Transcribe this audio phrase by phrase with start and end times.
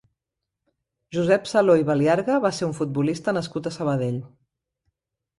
[1.17, 4.17] Josep Saló i Baliarga va ser un futbolista nascut a Sabadell.